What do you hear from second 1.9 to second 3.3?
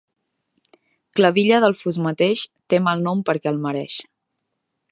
mateix té mal nom